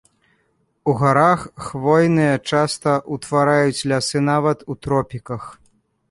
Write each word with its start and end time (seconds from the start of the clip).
У 0.91 0.93
гарах 1.01 1.41
хвойныя 1.65 2.35
часта 2.49 2.93
ўтвараюць 3.17 3.85
лясы 3.91 4.19
нават 4.31 4.65
у 4.75 4.77
тропіках. 4.87 5.43